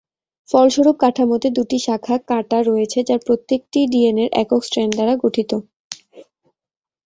[0.49, 5.51] ফলস্বরূপ কাঠামোতে দুটি শাখা "কাঁটা" রয়েছে, যার প্রত্যেকটিই ডিএনএর একক স্ট্র্যান্ড দ্বারা গঠিত।